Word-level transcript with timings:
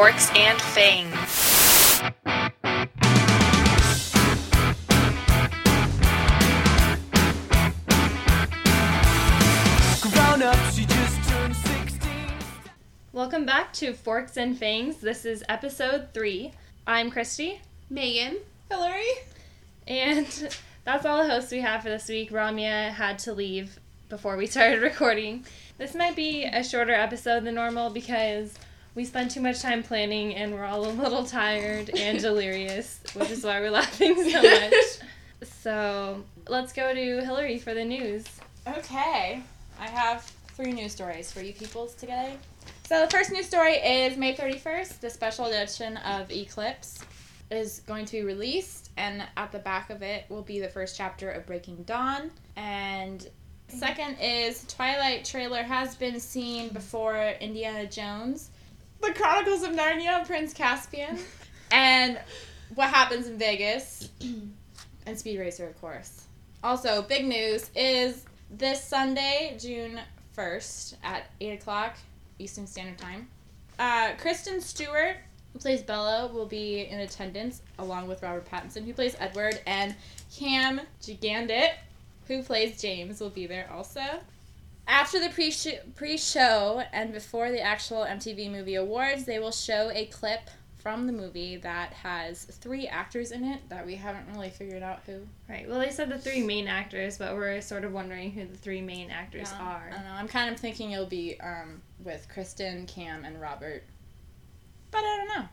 Forks 0.00 0.30
and 0.34 0.58
Fangs. 0.62 2.00
Grown 10.00 10.42
up, 10.42 10.56
she 10.72 10.86
just 10.86 11.28
turned 11.28 11.54
16. 11.54 12.00
Welcome 13.12 13.44
back 13.44 13.74
to 13.74 13.92
Forks 13.92 14.38
and 14.38 14.56
Fangs. 14.58 14.96
This 14.96 15.26
is 15.26 15.44
episode 15.50 16.08
three. 16.14 16.52
I'm 16.86 17.10
Christy, 17.10 17.60
Megan. 17.90 18.38
Hillary. 18.70 19.04
and 19.86 20.26
that's 20.84 21.04
all 21.04 21.22
the 21.22 21.30
hosts 21.30 21.52
we 21.52 21.60
have 21.60 21.82
for 21.82 21.90
this 21.90 22.08
week. 22.08 22.30
Ramya 22.30 22.92
had 22.92 23.18
to 23.18 23.34
leave 23.34 23.78
before 24.08 24.38
we 24.38 24.46
started 24.46 24.80
recording. 24.80 25.44
This 25.76 25.94
might 25.94 26.16
be 26.16 26.44
a 26.44 26.64
shorter 26.64 26.94
episode 26.94 27.44
than 27.44 27.56
normal 27.56 27.90
because 27.90 28.54
we 28.94 29.04
spent 29.04 29.30
too 29.30 29.40
much 29.40 29.60
time 29.60 29.82
planning 29.82 30.34
and 30.34 30.52
we're 30.52 30.64
all 30.64 30.86
a 30.86 30.90
little 30.90 31.24
tired 31.24 31.90
and 31.96 32.20
delirious, 32.22 33.00
which 33.14 33.30
is 33.30 33.44
why 33.44 33.60
we're 33.60 33.70
laughing 33.70 34.14
so 34.30 34.42
much. 34.42 34.74
So 35.62 36.22
let's 36.48 36.74
go 36.74 36.92
to 36.92 37.24
Hillary 37.24 37.58
for 37.58 37.72
the 37.72 37.82
news. 37.82 38.26
Okay, 38.66 39.42
I 39.78 39.86
have 39.86 40.22
three 40.48 40.72
news 40.72 40.92
stories 40.92 41.32
for 41.32 41.40
you 41.40 41.54
peoples 41.54 41.94
today. 41.94 42.36
So 42.84 43.00
the 43.00 43.10
first 43.10 43.32
news 43.32 43.46
story 43.46 43.76
is 43.76 44.18
May 44.18 44.34
31st, 44.34 45.00
the 45.00 45.08
special 45.08 45.46
edition 45.46 45.96
of 45.98 46.30
Eclipse 46.30 46.98
is 47.50 47.80
going 47.86 48.04
to 48.04 48.12
be 48.12 48.22
released, 48.22 48.90
and 48.96 49.22
at 49.36 49.50
the 49.50 49.58
back 49.58 49.90
of 49.90 50.02
it 50.02 50.24
will 50.28 50.42
be 50.42 50.60
the 50.60 50.68
first 50.68 50.96
chapter 50.96 51.30
of 51.30 51.46
Breaking 51.46 51.82
Dawn. 51.84 52.30
And 52.56 53.26
second 53.68 54.16
is 54.20 54.64
Twilight 54.66 55.24
trailer 55.24 55.62
has 55.62 55.94
been 55.94 56.20
seen 56.20 56.68
before 56.68 57.16
Indiana 57.40 57.86
Jones, 57.86 58.50
The 59.00 59.12
Chronicles 59.14 59.62
of 59.62 59.70
Narnia, 59.70 60.26
Prince 60.26 60.52
Caspian, 60.52 61.18
and 61.70 62.20
What 62.74 62.90
Happens 62.90 63.26
in 63.26 63.38
Vegas, 63.38 64.10
and 65.06 65.18
Speed 65.18 65.38
Racer, 65.38 65.66
of 65.66 65.80
course. 65.80 66.26
Also, 66.62 67.00
big 67.02 67.26
news 67.26 67.70
is 67.74 68.26
this 68.50 68.84
Sunday, 68.84 69.56
June 69.58 69.98
1st 70.36 70.96
at 71.02 71.30
8 71.40 71.60
o'clock 71.60 71.96
Eastern 72.38 72.66
Standard 72.66 72.98
Time. 72.98 73.28
Uh, 73.78 74.10
Kristen 74.18 74.60
Stewart, 74.60 75.16
who 75.54 75.58
plays 75.58 75.82
Bella, 75.82 76.30
will 76.30 76.46
be 76.46 76.82
in 76.82 77.00
attendance 77.00 77.62
along 77.78 78.06
with 78.06 78.22
Robert 78.22 78.46
Pattinson, 78.50 78.84
who 78.84 78.92
plays 78.92 79.16
Edward, 79.18 79.60
and 79.66 79.94
Cam 80.36 80.82
Gigandet, 81.00 81.70
who 82.28 82.42
plays 82.42 82.80
James, 82.80 83.18
will 83.18 83.30
be 83.30 83.46
there 83.46 83.70
also. 83.72 84.02
After 84.90 85.20
the 85.20 85.28
pre 85.28 85.54
pre 85.94 86.18
show 86.18 86.82
and 86.92 87.12
before 87.12 87.52
the 87.52 87.60
actual 87.60 87.98
MTV 87.98 88.50
Movie 88.50 88.74
Awards, 88.74 89.24
they 89.24 89.38
will 89.38 89.52
show 89.52 89.88
a 89.94 90.06
clip 90.06 90.50
from 90.78 91.06
the 91.06 91.12
movie 91.12 91.56
that 91.58 91.92
has 91.92 92.44
three 92.44 92.88
actors 92.88 93.30
in 93.30 93.44
it 93.44 93.60
that 93.68 93.86
we 93.86 93.94
haven't 93.94 94.26
really 94.32 94.50
figured 94.50 94.82
out 94.82 95.00
who. 95.06 95.20
Right. 95.48 95.68
Well, 95.68 95.78
they 95.78 95.90
said 95.90 96.08
the 96.08 96.18
three 96.18 96.42
main 96.42 96.66
actors, 96.66 97.18
but 97.18 97.36
we're 97.36 97.60
sort 97.60 97.84
of 97.84 97.92
wondering 97.92 98.32
who 98.32 98.44
the 98.46 98.56
three 98.56 98.80
main 98.80 99.12
actors 99.12 99.52
Yeah, 99.52 99.62
are. 99.62 99.90
I 99.92 99.94
don't 99.94 100.04
know. 100.04 100.12
I'm 100.12 100.26
kind 100.26 100.52
of 100.52 100.58
thinking 100.58 100.90
it'll 100.90 101.06
be 101.06 101.40
um, 101.40 101.80
with 102.02 102.26
Kristen, 102.28 102.84
Cam, 102.86 103.24
and 103.24 103.40
Robert. 103.40 103.84
But 104.90 105.04
I 105.04 105.16
don't 105.18 105.28
know. 105.28 105.48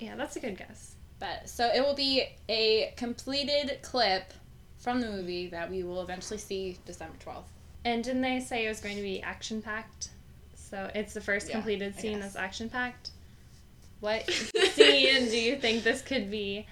Yeah, 0.00 0.16
that's 0.16 0.34
a 0.34 0.40
good 0.40 0.58
guess. 0.58 0.96
But 1.20 1.48
so 1.48 1.70
it 1.72 1.80
will 1.80 1.94
be 1.94 2.24
a 2.48 2.92
completed 2.96 3.78
clip 3.82 4.32
from 4.78 5.00
the 5.00 5.10
movie 5.10 5.46
that 5.48 5.70
we 5.70 5.84
will 5.84 6.02
eventually 6.02 6.38
see 6.38 6.76
December 6.84 7.16
12th. 7.24 7.53
And 7.84 8.02
didn't 8.02 8.22
they 8.22 8.40
say 8.40 8.64
it 8.66 8.68
was 8.68 8.80
going 8.80 8.96
to 8.96 9.02
be 9.02 9.22
action 9.22 9.60
packed? 9.62 10.08
So 10.54 10.90
it's 10.94 11.12
the 11.14 11.20
first 11.20 11.48
Yeah, 11.48 11.54
completed 11.56 11.94
scene 11.98 12.20
that's 12.20 12.36
action 12.36 12.68
packed. 12.70 13.10
What 14.00 14.28
scene 14.72 15.28
do 15.28 15.38
you 15.38 15.56
think 15.56 15.84
this 15.84 16.02
could 16.02 16.30
be? 16.30 16.66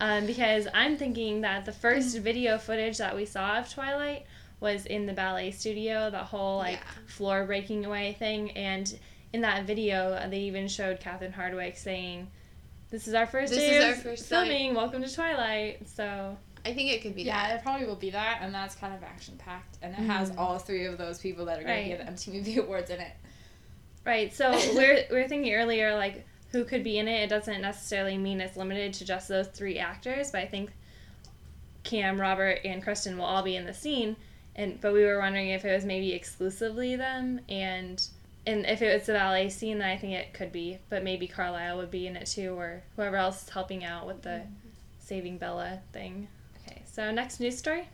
Um, 0.00 0.26
because 0.26 0.68
I'm 0.74 0.96
thinking 0.96 1.40
that 1.40 1.64
the 1.64 1.72
first 1.72 2.16
Mm. 2.16 2.20
video 2.20 2.58
footage 2.58 2.98
that 2.98 3.16
we 3.16 3.24
saw 3.26 3.58
of 3.58 3.68
Twilight 3.72 4.26
was 4.60 4.86
in 4.86 5.06
the 5.06 5.12
ballet 5.12 5.50
studio, 5.50 6.10
the 6.10 6.18
whole 6.18 6.58
like 6.58 6.74
Yeah. 6.78 7.06
floor 7.06 7.44
breaking 7.44 7.84
away 7.84 8.12
thing, 8.18 8.50
and 8.52 8.96
in 9.32 9.40
that 9.42 9.64
video 9.64 10.12
uh, 10.12 10.28
they 10.28 10.40
even 10.40 10.68
showed 10.68 11.00
Catherine 11.00 11.32
Hardwicke 11.32 11.76
saying, 11.76 12.28
"This 12.90 13.08
is 13.08 13.14
our 13.14 13.26
first 13.26 13.52
This 13.52 13.64
day 13.64 13.76
is 13.78 13.82
of 13.84 13.90
our 13.90 13.96
first 13.96 14.28
filming. 14.28 14.74
Welcome 14.74 15.02
to 15.02 15.12
Twilight." 15.12 15.88
So 15.88 16.36
I 16.68 16.74
think 16.74 16.92
it 16.92 17.02
could 17.02 17.14
be 17.14 17.22
Yeah, 17.22 17.48
that. 17.48 17.56
it 17.56 17.62
probably 17.62 17.86
will 17.86 17.96
be 17.96 18.10
that, 18.10 18.40
and 18.42 18.54
that's 18.54 18.74
kind 18.74 18.94
of 18.94 19.02
action 19.02 19.36
packed. 19.38 19.78
And 19.82 19.92
it 19.92 19.98
has 20.00 20.30
Mhm. 20.30 20.38
all 20.38 20.58
three 20.58 20.84
of 20.84 20.98
those 20.98 21.18
people 21.18 21.44
that 21.46 21.58
are 21.58 21.64
going 21.64 21.82
to 21.90 21.96
get 21.96 21.98
the 22.06 22.12
MTV 22.12 22.58
Awards 22.62 22.90
in 22.90 23.00
it. 23.00 23.12
Right. 24.04 24.32
So 24.34 24.50
we're 24.74 25.04
we're 25.10 25.28
thinking 25.28 25.54
earlier 25.54 25.94
like 25.96 26.26
who 26.52 26.64
could 26.64 26.82
be 26.84 26.98
in 26.98 27.08
it. 27.08 27.22
It 27.24 27.28
doesn't 27.30 27.60
necessarily 27.60 28.16
mean 28.18 28.40
it's 28.40 28.56
limited 28.56 28.92
to 28.94 29.04
just 29.04 29.28
those 29.28 29.48
three 29.48 29.78
actors, 29.78 30.30
but 30.30 30.40
I 30.42 30.46
think 30.46 30.70
Cam, 31.84 32.20
Robert, 32.20 32.60
and 32.64 32.82
Kristen 32.82 33.16
will 33.18 33.24
all 33.24 33.42
be 33.42 33.56
in 33.56 33.64
the 33.66 33.74
scene. 33.74 34.16
And 34.56 34.80
but 34.80 34.92
we 34.92 35.04
were 35.04 35.18
wondering 35.18 35.48
if 35.50 35.64
it 35.64 35.72
was 35.72 35.84
maybe 35.84 36.12
exclusively 36.12 36.96
them, 36.96 37.40
and 37.48 38.02
and 38.46 38.64
if 38.66 38.80
it 38.82 38.92
was 38.94 39.06
the 39.06 39.12
ballet 39.12 39.50
scene, 39.50 39.78
then 39.78 39.88
I 39.88 39.96
think 39.98 40.14
it 40.14 40.32
could 40.32 40.52
be. 40.52 40.78
But 40.88 41.04
maybe 41.04 41.26
Carlisle 41.28 41.76
would 41.76 41.90
be 41.90 42.06
in 42.06 42.16
it 42.16 42.26
too, 42.26 42.54
or 42.58 42.82
whoever 42.96 43.16
else 43.16 43.42
is 43.44 43.48
helping 43.50 43.84
out 43.84 44.06
with 44.06 44.22
the 44.22 44.42
Saving 45.00 45.38
Bella 45.38 45.80
thing. 45.92 46.28
So 46.98 47.12
next 47.12 47.38
news 47.38 47.56
story. 47.56 47.88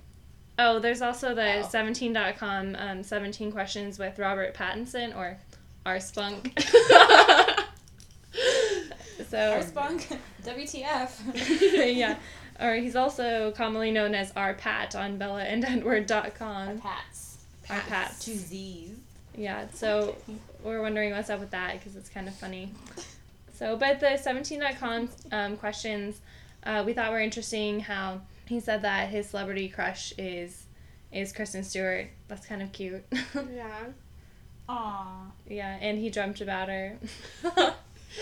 Oh, 0.59 0.78
there's 0.78 1.03
also 1.03 1.34
the 1.34 1.59
Oh. 1.59 1.69
17.com 1.70 2.75
um, 2.78 3.03
17 3.03 3.53
questions 3.53 3.98
with 3.98 4.19
Robert 4.19 4.54
Pattinson 4.54 5.15
or 5.15 5.37
R 5.84 6.00
Spunk. 6.00 6.59
so 9.28 9.53
Our 9.53 9.62
spunk, 9.62 10.09
WTF. 10.42 11.94
yeah. 11.94 12.16
Or 12.59 12.76
he's 12.76 12.97
also 12.97 13.53
commonly 13.53 13.91
known 13.91 14.15
as 14.15 14.32
R 14.34 14.54
Pat 14.54 14.94
on 14.97 15.19
Bella 15.19 15.42
and 15.42 15.62
BellaandEdward.com. 15.62 16.78
Pats. 16.78 17.44
R 17.69 17.82
Pats. 17.86 18.25
Two 18.25 18.36
Z's. 18.36 18.97
Yeah, 19.36 19.66
so 19.75 20.16
we're 20.62 20.81
wondering 20.81 21.12
what's 21.12 21.28
up 21.28 21.41
with 21.41 21.50
that 21.50 21.75
because 21.75 21.94
it's 21.94 22.09
kind 22.09 22.26
of 22.26 22.34
funny. 22.36 22.71
So, 23.53 23.76
but 23.76 24.00
the 24.00 24.19
17.com 24.19 25.10
um, 25.31 25.59
questions 25.59 26.22
uh, 26.65 26.82
we 26.86 26.94
thought 26.94 27.12
were 27.12 27.21
interesting 27.21 27.81
how 27.81 28.22
he 28.47 28.60
said 28.60 28.82
that 28.82 29.09
his 29.09 29.28
celebrity 29.28 29.69
crush 29.69 30.12
is 30.19 30.66
is 31.12 31.32
Kristen 31.32 31.62
Stewart. 31.65 32.09
That's 32.28 32.47
kind 32.47 32.62
of 32.62 32.72
cute. 32.72 33.05
Yeah. 33.55 33.87
Aww. 34.69 35.31
yeah, 35.47 35.77
and 35.81 35.99
he 35.99 36.09
dreamt 36.10 36.41
about 36.41 36.69
her. 36.69 36.97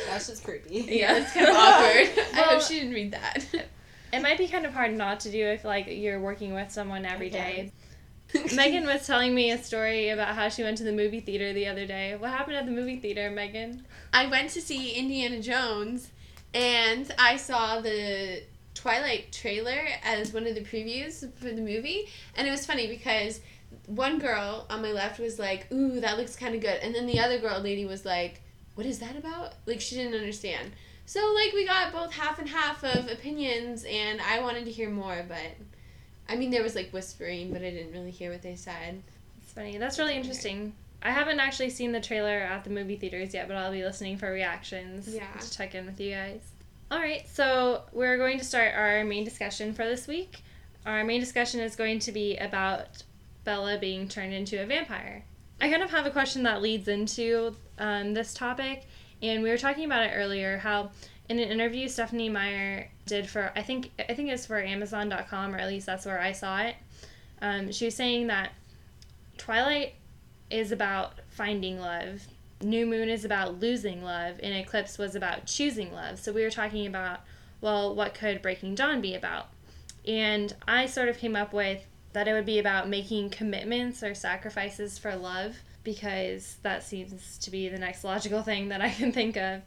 That's 0.08 0.26
just 0.26 0.42
creepy. 0.42 0.74
yeah, 0.90 1.18
It's 1.18 1.32
kind 1.32 1.46
of 1.48 1.54
awkward. 1.54 2.10
I 2.34 2.40
hope 2.48 2.62
she 2.62 2.80
didn't 2.80 2.94
read 2.94 3.12
that. 3.12 3.44
It 4.12 4.22
might 4.22 4.38
be 4.38 4.48
kind 4.48 4.66
of 4.66 4.72
hard 4.74 4.92
not 4.92 5.20
to 5.20 5.30
do 5.30 5.46
if 5.46 5.64
like 5.64 5.86
you're 5.88 6.18
working 6.20 6.52
with 6.52 6.70
someone 6.70 7.04
every 7.06 7.28
Yeah. 7.30 7.44
day. 7.44 7.72
Megan 8.56 8.86
was 8.86 9.06
telling 9.06 9.34
me 9.34 9.50
a 9.52 9.58
story 9.62 10.08
about 10.08 10.34
how 10.34 10.48
she 10.48 10.62
went 10.64 10.78
to 10.78 10.84
the 10.84 10.92
movie 10.92 11.20
theater 11.20 11.52
the 11.52 11.66
other 11.68 11.86
day. 11.86 12.16
What 12.16 12.30
happened 12.30 12.56
at 12.56 12.64
the 12.66 12.72
movie 12.72 12.98
theater, 12.98 13.30
Megan? 13.30 13.84
I 14.12 14.26
went 14.26 14.50
to 14.50 14.60
see 14.62 14.92
Indiana 14.92 15.40
Jones, 15.40 16.10
and 16.54 17.14
I 17.18 17.36
saw 17.36 17.80
the 17.82 18.42
Twilight 18.74 19.32
trailer 19.32 19.86
as 20.04 20.32
one 20.32 20.46
of 20.46 20.54
the 20.54 20.62
previews 20.62 21.20
for 21.38 21.46
the 21.52 21.60
movie, 21.60 22.08
and 22.36 22.46
it 22.48 22.50
was 22.50 22.66
funny 22.66 22.86
because 22.86 23.40
one 23.86 24.18
girl 24.18 24.66
on 24.70 24.82
my 24.82 24.90
left 24.92 25.18
was 25.20 25.38
like, 25.38 25.70
"Ooh, 25.72 26.00
that 26.00 26.18
looks 26.18 26.36
kind 26.36 26.54
of 26.54 26.60
good," 26.60 26.80
and 26.82 26.94
then 26.94 27.06
the 27.06 27.18
other 27.20 27.38
girl 27.38 27.60
lady 27.60 27.84
was 27.84 28.04
like, 28.04 28.40
"What 28.74 28.86
is 28.86 28.98
that 29.00 29.16
about?" 29.16 29.54
Like 29.66 29.80
she 29.80 29.94
didn't 29.96 30.14
understand. 30.14 30.72
So 31.06 31.20
like 31.34 31.52
we 31.52 31.66
got 31.66 31.92
both 31.92 32.12
half 32.12 32.38
and 32.38 32.48
half 32.48 32.82
of 32.84 33.10
opinions, 33.10 33.84
and 33.84 34.20
I 34.20 34.40
wanted 34.40 34.64
to 34.64 34.70
hear 34.72 34.88
more, 34.90 35.24
but 35.28 35.56
I 36.28 36.36
mean 36.36 36.50
there 36.50 36.62
was 36.62 36.74
like 36.74 36.90
whispering, 36.92 37.52
but 37.52 37.62
I 37.62 37.70
didn't 37.70 37.92
really 37.92 38.10
hear 38.10 38.30
what 38.30 38.42
they 38.42 38.56
said. 38.56 39.02
It's 39.42 39.52
funny. 39.52 39.76
That's 39.78 39.98
really 39.98 40.14
interesting. 40.16 40.72
I 41.02 41.10
haven't 41.10 41.40
actually 41.40 41.70
seen 41.70 41.92
the 41.92 42.00
trailer 42.00 42.38
at 42.38 42.64
the 42.64 42.70
movie 42.70 42.96
theaters 42.96 43.34
yet, 43.34 43.48
but 43.48 43.56
I'll 43.56 43.72
be 43.72 43.82
listening 43.84 44.16
for 44.18 44.30
reactions 44.30 45.08
Yeah. 45.08 45.26
to 45.40 45.50
check 45.52 45.74
in 45.74 45.84
with 45.86 46.00
you 46.00 46.12
guys. 46.12 46.40
All 46.92 46.98
right, 46.98 47.26
so 47.26 47.84
we're 47.90 48.18
going 48.18 48.38
to 48.38 48.44
start 48.44 48.74
our 48.74 49.02
main 49.02 49.24
discussion 49.24 49.72
for 49.72 49.82
this 49.86 50.06
week. 50.06 50.42
Our 50.84 51.02
main 51.04 51.20
discussion 51.20 51.60
is 51.60 51.74
going 51.74 52.00
to 52.00 52.12
be 52.12 52.36
about 52.36 53.02
Bella 53.44 53.78
being 53.78 54.08
turned 54.08 54.34
into 54.34 54.62
a 54.62 54.66
vampire. 54.66 55.24
I 55.58 55.70
kind 55.70 55.82
of 55.82 55.90
have 55.90 56.04
a 56.04 56.10
question 56.10 56.42
that 56.42 56.60
leads 56.60 56.88
into 56.88 57.56
um, 57.78 58.12
this 58.12 58.34
topic, 58.34 58.86
and 59.22 59.42
we 59.42 59.48
were 59.48 59.56
talking 59.56 59.86
about 59.86 60.04
it 60.04 60.12
earlier. 60.14 60.58
How 60.58 60.90
in 61.30 61.38
an 61.38 61.48
interview 61.48 61.88
Stephenie 61.88 62.28
Meyer 62.28 62.90
did 63.06 63.26
for 63.26 63.52
I 63.56 63.62
think 63.62 63.90
I 63.98 64.12
think 64.12 64.28
it's 64.28 64.44
for 64.44 64.60
Amazon.com, 64.60 65.54
or 65.54 65.58
at 65.58 65.68
least 65.68 65.86
that's 65.86 66.04
where 66.04 66.20
I 66.20 66.32
saw 66.32 66.60
it. 66.60 66.76
Um, 67.40 67.72
she 67.72 67.86
was 67.86 67.94
saying 67.94 68.26
that 68.26 68.52
Twilight 69.38 69.94
is 70.50 70.72
about 70.72 71.14
finding 71.30 71.80
love. 71.80 72.20
New 72.62 72.86
Moon 72.86 73.08
is 73.08 73.24
about 73.24 73.60
losing 73.60 74.02
love, 74.02 74.40
and 74.42 74.54
Eclipse 74.54 74.98
was 74.98 75.14
about 75.14 75.46
choosing 75.46 75.92
love. 75.92 76.18
So 76.18 76.32
we 76.32 76.42
were 76.42 76.50
talking 76.50 76.86
about, 76.86 77.20
well, 77.60 77.94
what 77.94 78.14
could 78.14 78.42
Breaking 78.42 78.74
Dawn 78.74 79.00
be 79.00 79.14
about? 79.14 79.48
And 80.06 80.54
I 80.66 80.86
sort 80.86 81.08
of 81.08 81.18
came 81.18 81.36
up 81.36 81.52
with 81.52 81.86
that 82.12 82.28
it 82.28 82.32
would 82.32 82.46
be 82.46 82.58
about 82.58 82.88
making 82.88 83.30
commitments 83.30 84.02
or 84.02 84.14
sacrifices 84.14 84.98
for 84.98 85.16
love, 85.16 85.56
because 85.84 86.56
that 86.62 86.82
seems 86.82 87.38
to 87.38 87.50
be 87.50 87.68
the 87.68 87.78
next 87.78 88.04
logical 88.04 88.42
thing 88.42 88.68
that 88.68 88.80
I 88.80 88.90
can 88.90 89.12
think 89.12 89.36
of. 89.36 89.62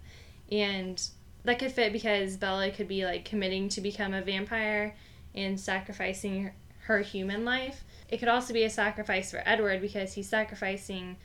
And 0.52 1.02
that 1.44 1.60
could 1.60 1.72
fit 1.72 1.92
because 1.92 2.38
Bella 2.38 2.72
could 2.72 2.88
be 2.88 3.06
like 3.06 3.26
committing 3.26 3.70
to 3.70 3.82
become 3.82 4.14
a 4.14 4.22
vampire 4.22 4.96
and 5.34 5.60
sacrificing 5.60 6.52
her 6.82 7.02
human 7.02 7.44
life. 7.46 7.84
It 8.10 8.18
could 8.18 8.28
also 8.28 8.54
be 8.54 8.64
a 8.64 8.70
sacrifice 8.70 9.32
for 9.32 9.42
Edward 9.46 9.82
because 9.82 10.14
he's 10.14 10.30
sacrificing 10.30 11.18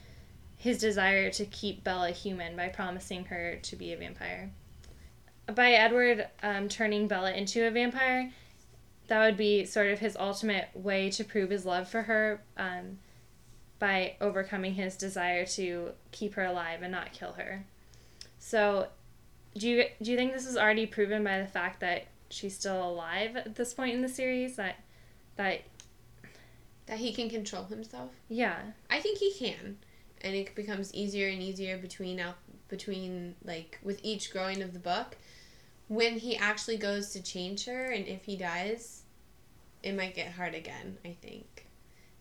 his 0.61 0.77
desire 0.77 1.31
to 1.31 1.47
keep 1.47 1.83
Bella 1.83 2.11
human 2.11 2.55
by 2.55 2.69
promising 2.69 3.25
her 3.25 3.57
to 3.63 3.77
be 3.77 3.95
a 3.95 3.97
vampire. 3.97 4.51
By 5.55 5.73
Edward 5.73 6.29
um, 6.43 6.69
turning 6.69 7.09
Bella 7.09 7.33
into 7.33 7.67
a 7.67 7.71
vampire, 7.71 8.31
that 9.09 9.25
would 9.25 9.39
be 9.39 9.65
sort 9.65 9.87
of 9.89 9.99
his 10.01 10.19
ultimate 10.21 10.69
way 10.75 11.09
to 11.13 11.25
prove 11.25 11.49
his 11.49 11.65
love 11.65 11.89
for 11.89 12.03
her 12.03 12.43
um, 12.59 12.99
by 13.79 14.17
overcoming 14.21 14.75
his 14.75 14.97
desire 14.99 15.47
to 15.47 15.93
keep 16.13 16.35
her 16.35 16.45
alive 16.45 16.83
and 16.83 16.93
not 16.93 17.13
kill 17.13 17.33
her. 17.33 17.65
So, 18.39 18.89
do 19.57 19.67
you 19.67 19.85
do 20.03 20.11
you 20.11 20.17
think 20.19 20.35
this 20.35 20.47
is 20.47 20.59
already 20.59 20.85
proven 20.87 21.25
by 21.25 21.41
the 21.41 21.47
fact 21.47 21.81
that 21.81 22.07
she's 22.29 22.55
still 22.55 22.87
alive 22.87 23.35
at 23.35 23.55
this 23.55 23.73
point 23.73 23.95
in 23.95 24.03
the 24.03 24.09
series? 24.11 24.57
That 24.57 24.77
that 25.37 25.63
That 26.85 26.99
he 26.99 27.15
can 27.15 27.31
control 27.31 27.65
himself. 27.65 28.11
yeah 28.29 28.59
I 28.91 29.01
think 29.01 29.17
he 29.19 29.33
can, 29.33 29.79
and 30.23 30.35
it 30.35 30.55
becomes 30.55 30.95
easier 30.95 31.29
and 31.29 31.43
easier 31.43 31.79
between 31.79 32.21
out 32.21 32.37
between 32.69 33.35
like 33.45 33.79
with 33.83 34.01
each 34.03 34.33
growing 34.33 34.63
of 34.63 34.73
the 34.73 34.79
book. 34.79 35.17
When 35.89 36.19
he 36.19 36.37
actually 36.37 36.77
goes 36.77 37.11
to 37.11 37.23
change 37.23 37.65
her, 37.67 37.87
and 37.87 38.07
if 38.07 38.25
he 38.25 38.37
dies, 38.37 39.03
it 39.83 39.97
might 39.97 40.15
get 40.15 40.33
hard 40.33 40.55
again. 40.55 40.99
I 41.05 41.17
think, 41.21 41.67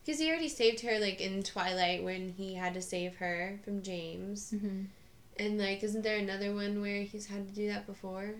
because 0.03 0.19
he 0.19 0.27
already 0.29 0.49
saved 0.49 0.81
her 0.81 0.97
like 0.99 1.21
in 1.21 1.43
Twilight 1.43 2.03
when 2.03 2.29
he 2.29 2.55
had 2.55 2.73
to 2.73 2.81
save 2.81 3.17
her 3.17 3.59
from 3.63 3.83
James, 3.83 4.53
mm-hmm. 4.55 4.85
and 5.37 5.59
like 5.59 5.83
isn't 5.83 6.01
there 6.01 6.17
another 6.17 6.53
one 6.53 6.81
where 6.81 7.03
he's 7.03 7.27
had 7.27 7.47
to 7.47 7.53
do 7.53 7.67
that 7.67 7.85
before? 7.85 8.33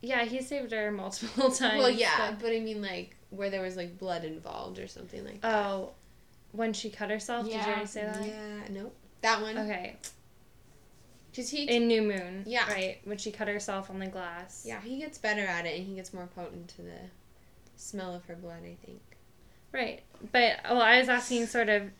yeah 0.00 0.24
he 0.24 0.40
saved 0.40 0.70
her 0.72 0.92
multiple 0.92 1.50
times. 1.52 1.78
well, 1.78 1.90
yeah, 1.90 2.30
but- 2.30 2.40
but 2.40 2.52
I 2.52 2.60
mean 2.60 2.80
like 2.80 3.16
where 3.30 3.50
there 3.50 3.62
was 3.62 3.76
like 3.76 3.98
blood 3.98 4.24
involved 4.24 4.78
or 4.78 4.86
something 4.86 5.24
like 5.24 5.40
that. 5.40 5.54
oh, 5.54 5.90
when 6.52 6.72
she 6.72 6.90
cut 6.90 7.10
herself, 7.10 7.44
did 7.44 7.52
you 7.54 7.58
Yeah. 7.58 7.66
already 7.66 7.86
say 7.86 8.02
that? 8.04 8.26
Yeah, 8.26 8.60
nope. 8.70 8.96
That 9.20 9.40
one. 9.42 9.58
Okay, 9.58 9.96
Because 11.30 11.50
he 11.50 11.64
in 11.64 11.86
New 11.88 12.02
Moon. 12.02 12.44
Yeah. 12.46 12.70
Right 12.72 12.98
when 13.04 13.18
she 13.18 13.30
cut 13.30 13.48
herself 13.48 13.90
on 13.90 13.98
the 13.98 14.06
glass. 14.06 14.64
Yeah, 14.66 14.80
he 14.80 14.98
gets 14.98 15.18
better 15.18 15.42
at 15.44 15.66
it 15.66 15.76
and 15.78 15.86
he 15.86 15.94
gets 15.94 16.12
more 16.14 16.26
potent 16.34 16.68
to 16.76 16.82
the 16.82 16.98
smell 17.76 18.14
of 18.14 18.24
her 18.26 18.34
blood, 18.34 18.62
I 18.64 18.76
think. 18.84 19.00
Right. 19.72 20.02
But 20.32 20.60
well, 20.64 20.80
I 20.82 20.98
was 20.98 21.08
asking 21.08 21.46
sort 21.46 21.68
of 21.68 21.90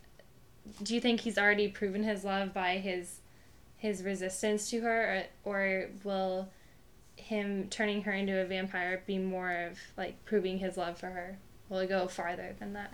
do 0.82 0.94
you 0.94 1.00
think 1.00 1.20
he's 1.20 1.38
already 1.38 1.68
proven 1.68 2.02
his 2.02 2.24
love 2.24 2.52
by 2.52 2.78
his 2.78 3.20
his 3.76 4.02
resistance 4.02 4.68
to 4.70 4.80
her 4.80 5.24
or, 5.44 5.52
or 5.54 5.90
will 6.04 6.48
him 7.16 7.68
turning 7.70 8.02
her 8.02 8.12
into 8.12 8.38
a 8.40 8.44
vampire 8.44 9.02
be 9.06 9.18
more 9.18 9.52
of 9.52 9.78
like 9.96 10.24
proving 10.24 10.58
his 10.58 10.76
love 10.76 10.98
for 10.98 11.06
her? 11.10 11.38
Will 11.68 11.78
it 11.78 11.88
go 11.88 12.08
farther 12.08 12.54
than 12.58 12.72
that? 12.72 12.92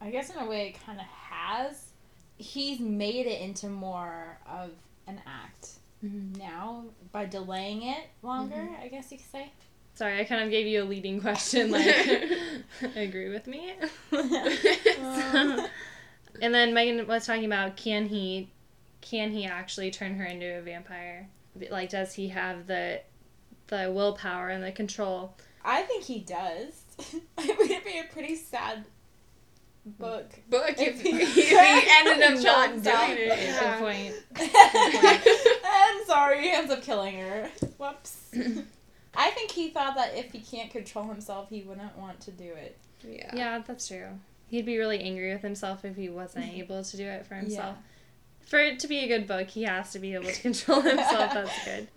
I 0.00 0.10
guess 0.10 0.30
in 0.30 0.38
a 0.38 0.46
way 0.46 0.68
it 0.68 0.84
kind 0.84 0.98
of 1.00 1.06
has. 1.06 1.92
He's 2.36 2.78
made 2.80 3.26
it 3.26 3.40
into 3.40 3.68
more 3.68 4.38
of 4.48 4.70
an 5.06 5.20
act 5.26 5.70
Mm-hmm. 6.04 6.38
now 6.38 6.84
by 7.10 7.24
delaying 7.24 7.82
it 7.82 8.06
longer, 8.22 8.68
I 8.80 8.86
guess 8.86 9.10
you 9.10 9.18
could 9.18 9.30
say. 9.32 9.50
Sorry, 9.94 10.20
I 10.20 10.24
kind 10.24 10.44
of 10.44 10.50
gave 10.50 10.68
you 10.68 10.84
a 10.84 10.86
leading 10.86 11.20
question 11.20 11.70
like 11.72 12.06
agree 12.94 13.28
with 13.30 13.48
me. 13.48 13.72
Um, 14.12 15.66
and 16.40 16.54
then 16.54 16.72
Megan 16.72 17.04
was 17.08 17.26
talking 17.26 17.46
about 17.46 17.76
can 17.76 18.06
he 18.06 18.48
can 19.00 19.32
he 19.32 19.44
actually 19.44 19.90
turn 19.90 20.14
her 20.14 20.24
into 20.24 20.58
a 20.58 20.62
vampire? 20.62 21.28
Like 21.68 21.90
does 21.90 22.14
he 22.14 22.28
have 22.28 22.68
the 22.68 23.00
the 23.66 23.90
willpower 23.92 24.50
and 24.50 24.62
the 24.62 24.70
control? 24.70 25.34
I 25.64 25.82
think 25.82 26.04
he 26.04 26.20
does. 26.20 26.84
it 27.38 27.58
would 27.58 27.84
be 27.84 27.98
a 27.98 28.04
pretty 28.12 28.36
sad 28.36 28.84
book. 29.98 30.30
Book 30.48 30.74
If 30.78 30.78
if 30.78 31.00
he- 31.02 31.10
he, 31.24 31.40
if 31.40 31.48
he 31.48 31.90
ended 32.10 32.22
up 32.24 32.34
not 32.34 32.42
John's 32.42 32.82
doing 32.82 32.96
out. 32.96 33.10
it. 33.10 33.60
Good 33.60 33.78
point. 33.78 34.14
and 35.64 36.06
sorry, 36.06 36.42
he 36.42 36.50
ends 36.50 36.70
up 36.72 36.82
killing 36.82 37.18
her. 37.18 37.50
Whoops. 37.78 38.16
I 39.14 39.30
think 39.30 39.50
he 39.50 39.70
thought 39.70 39.96
that 39.96 40.14
if 40.16 40.32
he 40.32 40.38
can't 40.40 40.70
control 40.70 41.06
himself, 41.06 41.48
he 41.50 41.62
wouldn't 41.62 41.96
want 41.98 42.20
to 42.20 42.30
do 42.30 42.44
it. 42.52 42.76
Yeah. 43.06 43.30
Yeah, 43.34 43.62
that's 43.66 43.88
true. 43.88 44.08
He'd 44.48 44.66
be 44.66 44.78
really 44.78 45.00
angry 45.00 45.32
with 45.32 45.42
himself 45.42 45.84
if 45.84 45.96
he 45.96 46.08
wasn't 46.08 46.52
able 46.54 46.82
to 46.82 46.96
do 46.96 47.04
it 47.06 47.26
for 47.26 47.34
himself. 47.34 47.76
For 48.46 48.58
it 48.58 48.78
to 48.80 48.88
be 48.88 48.98
a 49.00 49.08
good 49.08 49.26
book, 49.26 49.48
he 49.48 49.64
has 49.64 49.92
to 49.92 49.98
be 49.98 50.14
able 50.14 50.24
to 50.26 50.40
control 50.40 50.80
himself. 50.80 51.34
That's 51.34 51.64
good. 51.64 51.88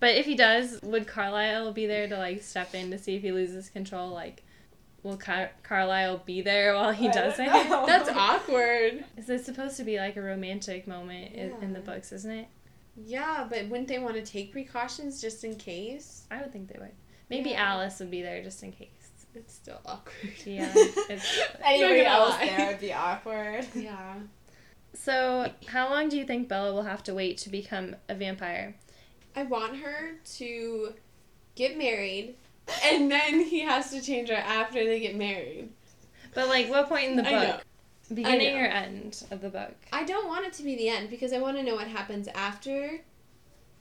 But 0.00 0.16
if 0.16 0.26
he 0.26 0.34
does, 0.34 0.80
would 0.82 1.06
Carlisle 1.06 1.72
be 1.72 1.86
there 1.86 2.08
to 2.08 2.16
like 2.16 2.42
step 2.42 2.74
in 2.74 2.90
to 2.90 2.98
see 2.98 3.14
if 3.16 3.22
he 3.22 3.30
loses 3.32 3.68
control? 3.68 4.08
Like, 4.10 4.42
will 5.02 5.16
Car- 5.16 5.50
Carlisle 5.62 6.22
be 6.26 6.42
there 6.42 6.74
while 6.74 6.92
he 6.92 7.08
I 7.08 7.12
does 7.12 7.36
don't 7.36 7.46
it? 7.48 7.68
know. 7.70 7.86
That's 7.86 8.08
awkward. 8.10 9.04
Is 9.16 9.28
it 9.30 9.44
supposed 9.44 9.76
to 9.78 9.84
be 9.84 9.98
like 9.98 10.16
a 10.16 10.22
romantic 10.22 10.86
moment 10.86 11.32
in, 11.34 11.52
in 11.62 11.72
the 11.72 11.80
books, 11.80 12.12
isn't 12.12 12.30
it? 12.30 12.48
Yeah, 12.96 13.46
but 13.48 13.68
wouldn't 13.68 13.88
they 13.88 13.98
want 13.98 14.16
to 14.16 14.22
take 14.22 14.52
precautions 14.52 15.20
just 15.20 15.42
in 15.44 15.56
case? 15.56 16.26
I 16.30 16.40
would 16.42 16.52
think 16.52 16.68
they 16.72 16.78
would. 16.78 16.92
Maybe 17.30 17.50
Yeah. 17.50 17.64
Alice 17.72 17.98
would 18.00 18.10
be 18.10 18.22
there 18.22 18.42
just 18.42 18.62
in 18.62 18.72
case. 18.72 18.88
It's 19.34 19.54
still 19.54 19.78
awkward. 19.86 20.32
Yeah, 20.44 20.70
it's- 20.76 21.40
Anybody 21.64 22.04
else 22.04 22.34
lie. 22.34 22.46
there 22.46 22.66
would 22.66 22.80
be 22.80 22.92
awkward. 22.92 23.64
Yeah. 23.74 24.14
So, 24.92 25.50
how 25.68 25.88
long 25.88 26.08
do 26.08 26.18
you 26.18 26.24
think 26.24 26.48
Bella 26.48 26.72
will 26.74 26.82
have 26.82 27.04
to 27.04 27.14
wait 27.14 27.38
to 27.38 27.48
become 27.48 27.94
a 28.08 28.14
vampire? 28.16 28.74
I 29.36 29.44
want 29.44 29.76
her 29.76 30.16
to 30.38 30.94
get 31.54 31.78
married, 31.78 32.34
and 32.84 33.10
then 33.10 33.40
he 33.44 33.60
has 33.60 33.90
to 33.90 34.00
change 34.00 34.28
her 34.28 34.34
after 34.36 34.84
they 34.84 35.00
get 35.00 35.16
married. 35.16 35.70
But 36.34 36.48
like, 36.48 36.68
what 36.70 36.88
point 36.88 37.04
in 37.10 37.16
the 37.16 37.22
book? 37.22 37.64
Beginning 38.12 38.56
or 38.56 38.64
end 38.64 39.22
of 39.30 39.40
the 39.40 39.48
book? 39.50 39.74
I 39.92 40.04
don't 40.04 40.26
want 40.28 40.44
it 40.46 40.52
to 40.54 40.62
be 40.64 40.74
the 40.76 40.88
end 40.88 41.10
because 41.10 41.32
I 41.32 41.38
want 41.38 41.56
to 41.58 41.62
know 41.62 41.74
what 41.76 41.86
happens 41.86 42.28
after. 42.28 43.00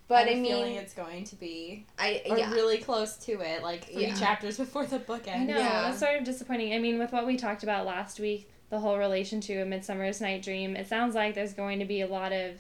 But 0.08 0.28
I 0.28 0.32
I, 0.32 0.34
have 0.36 0.44
a 0.44 0.48
feeling 0.48 0.70
mean, 0.74 0.82
it's 0.82 0.94
going 0.96 1.24
to 1.26 1.36
be 1.36 1.86
I 2.00 2.24
or 2.30 2.38
yeah. 2.38 2.52
really 2.52 2.80
close 2.80 3.16
to 3.26 3.42
it, 3.42 3.62
like 3.62 3.86
three 3.86 4.08
Yeah. 4.08 4.16
chapters 4.16 4.58
before 4.58 4.86
the 4.88 4.98
book 5.00 5.28
end. 5.28 5.52
I 5.52 5.54
ends. 5.54 5.54
know 5.54 5.60
Yeah. 5.60 5.90
it's 5.92 6.00
sort 6.00 6.16
of 6.18 6.24
disappointing. 6.24 6.74
I 6.74 6.80
mean, 6.80 6.98
with 6.98 7.12
what 7.12 7.28
we 7.28 7.38
talked 7.38 7.62
about 7.62 7.86
last 7.86 8.20
week, 8.20 8.50
the 8.72 8.80
whole 8.80 8.98
relation 8.98 9.40
to 9.42 9.58
a 9.62 9.66
Midsummer's 9.66 10.20
Night 10.20 10.42
Dream, 10.42 10.76
it 10.76 10.88
sounds 10.88 11.14
like 11.16 11.36
there's 11.36 11.54
going 11.54 11.78
to 11.80 11.86
be 11.86 12.02
a 12.02 12.08
lot 12.08 12.32
of 12.32 12.56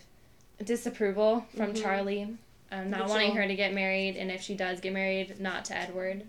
disapproval 0.63 1.45
from 1.55 1.73
Mhm. 1.73 1.81
Charlie, 1.81 2.37
um, 2.71 2.89
not 2.89 3.01
Which 3.01 3.09
wanting 3.09 3.35
her 3.35 3.47
to 3.47 3.55
get 3.55 3.73
married, 3.73 4.15
and 4.15 4.31
if 4.31 4.41
she 4.41 4.55
does 4.55 4.79
get 4.79 4.93
married, 4.93 5.39
not 5.39 5.65
to 5.65 5.77
Edward. 5.77 6.23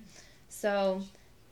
So 0.48 1.02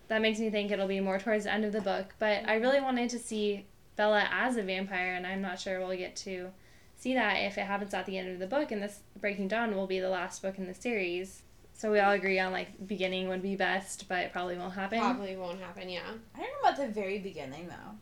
that 0.09 0.23
makes 0.23 0.39
me 0.39 0.51
think 0.51 0.71
it'll 0.71 0.89
be 0.89 1.01
more 1.01 1.19
towards 1.19 1.45
the 1.45 1.53
end 1.53 1.65
of 1.65 1.73
the 1.73 1.81
book. 1.81 2.15
But 2.19 2.49
I 2.49 2.57
really 2.57 2.81
wanted 2.81 3.11
to 3.11 3.19
see 3.19 3.67
Bella 3.97 4.29
as 4.31 4.57
a 4.57 4.63
vampire, 4.63 5.15
and 5.15 5.27
I'm 5.27 5.43
not 5.43 5.61
sure 5.61 5.79
we'll 5.79 5.97
get 5.97 6.17
to 6.17 6.51
see 6.97 7.15
that 7.15 7.37
if 7.37 7.59
it 7.59 7.67
happens 7.67 7.95
at 7.95 8.07
the 8.07 8.19
end 8.19 8.31
of 8.31 8.39
the 8.39 8.47
book. 8.47 8.73
And 8.73 8.83
this 8.83 9.01
Breaking 9.21 9.49
Dawn 9.49 9.77
will 9.77 9.87
be 9.87 10.01
the 10.01 10.09
last 10.09 10.43
book 10.43 10.59
in 10.59 10.67
the 10.67 10.75
series. 10.75 11.43
So 11.75 11.93
we 11.93 12.01
all 12.01 12.13
agree 12.13 12.41
on 12.41 12.51
like 12.51 12.89
beginning 12.89 13.29
would 13.29 13.43
be 13.43 13.55
best, 13.55 14.09
but 14.09 14.19
it 14.19 14.33
probably 14.33 14.59
won't 14.59 14.75
happen. 14.75 14.99
probably 14.99 15.37
won't 15.37 15.61
happen. 15.61 15.89
Yeah. 15.89 16.01
I 16.35 16.39
don't 16.39 16.49
know 16.49 16.69
about 16.69 16.77
the 16.77 16.89
very 16.89 17.19
beginning 17.19 17.69
though. 17.69 17.97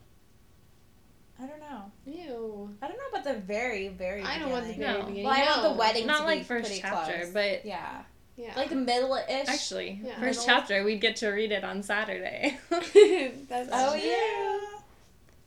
I 1.40 1.46
don't 1.46 1.60
know. 1.60 1.90
Ew. 2.06 2.74
I 2.80 2.88
don't 2.88 2.96
know 2.96 3.08
about 3.12 3.24
the 3.24 3.34
very, 3.40 3.88
very. 3.88 4.22
I 4.22 4.38
beginning. 4.38 4.40
don't 4.42 4.50
want 4.52 4.66
the 4.68 4.72
very 4.74 4.92
No. 4.94 5.00
beginning. 5.04 5.24
Well, 5.24 5.34
I 5.34 5.44
want 5.46 5.62
the 5.62 5.68
no. 5.70 5.74
wedding. 5.76 6.06
Not 6.06 6.18
to 6.20 6.24
like 6.24 6.44
first 6.46 6.80
chapter, 6.80 7.12
close. 7.18 7.30
but 7.32 7.64
yeah, 7.66 8.02
Yeah. 8.36 8.52
like 8.56 8.70
middle 8.72 9.14
ish. 9.14 9.48
actually, 9.48 10.00
Yeah. 10.02 10.18
first 10.18 10.40
Middle. 10.40 10.44
chapter 10.46 10.82
we'd 10.84 11.00
get 11.00 11.16
to 11.16 11.28
read 11.28 11.52
it 11.52 11.62
on 11.64 11.82
Saturday. 11.82 12.58
That's 12.70 13.68
Oh 13.72 13.92
true. 13.92 14.00
yeah. 14.08 14.58